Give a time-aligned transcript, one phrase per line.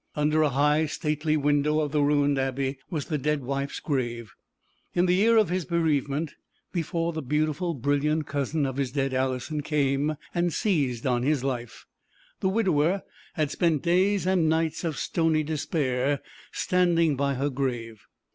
[0.15, 4.33] Under a high, stately window of the ruined Abbey was the dead wife's grave.
[4.95, 6.33] In the year of his bereavement,
[6.73, 11.85] before the beautiful brilliant cousin of his dead Alison came and seized on his life,
[12.39, 13.03] the widower
[13.35, 16.21] had spent days and nights of stony despair
[16.51, 18.07] standing by her grave.